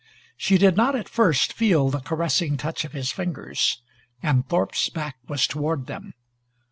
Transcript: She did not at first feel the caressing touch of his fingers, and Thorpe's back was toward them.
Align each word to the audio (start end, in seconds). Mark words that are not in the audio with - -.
She 0.35 0.57
did 0.57 0.75
not 0.75 0.95
at 0.95 1.07
first 1.07 1.53
feel 1.53 1.89
the 1.89 1.99
caressing 1.99 2.57
touch 2.57 2.85
of 2.85 2.93
his 2.93 3.11
fingers, 3.11 3.83
and 4.23 4.49
Thorpe's 4.49 4.89
back 4.89 5.17
was 5.27 5.45
toward 5.45 5.85
them. 5.85 6.15